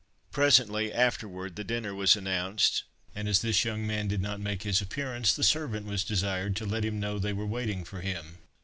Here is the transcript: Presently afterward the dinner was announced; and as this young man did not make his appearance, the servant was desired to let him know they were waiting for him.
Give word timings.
Presently 0.31 0.91
afterward 0.91 1.55
the 1.55 1.63
dinner 1.63 1.93
was 1.93 2.15
announced; 2.15 2.85
and 3.13 3.27
as 3.29 3.43
this 3.43 3.63
young 3.63 3.85
man 3.85 4.07
did 4.07 4.19
not 4.19 4.39
make 4.39 4.63
his 4.63 4.81
appearance, 4.81 5.31
the 5.35 5.43
servant 5.43 5.85
was 5.85 6.03
desired 6.03 6.55
to 6.55 6.65
let 6.65 6.83
him 6.83 6.99
know 6.99 7.19
they 7.19 7.33
were 7.33 7.45
waiting 7.45 7.83
for 7.83 8.01
him. 8.01 8.39